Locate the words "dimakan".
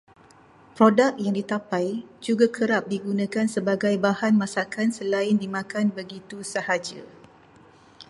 5.43-5.87